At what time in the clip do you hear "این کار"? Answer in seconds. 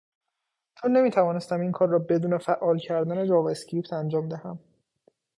1.59-1.87